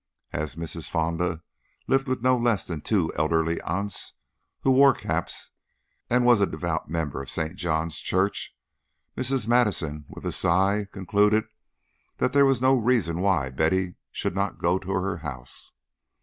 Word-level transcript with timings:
As 0.33 0.55
Mrs. 0.55 0.89
Fonda 0.89 1.43
lived 1.87 2.07
with 2.07 2.23
no 2.23 2.35
less 2.35 2.65
than 2.65 2.81
two 2.81 3.13
elderly 3.19 3.61
aunts 3.61 4.13
who 4.61 4.71
wore 4.71 4.95
caps, 4.95 5.51
and 6.09 6.25
was 6.25 6.41
a 6.41 6.47
devout 6.47 6.89
member 6.89 7.21
of 7.21 7.29
St. 7.29 7.55
John's 7.55 7.99
Church, 7.99 8.57
Mrs. 9.15 9.47
Madison, 9.47 10.05
with 10.07 10.25
a 10.25 10.31
sigh, 10.31 10.87
concluded 10.91 11.43
that 12.17 12.33
there 12.33 12.45
was 12.47 12.63
no 12.63 12.73
reason 12.73 13.19
why 13.21 13.51
Betty 13.51 13.93
should 14.11 14.33
not 14.33 14.57
go 14.57 14.79
to 14.79 14.89
her 14.91 15.17
house. 15.17 15.71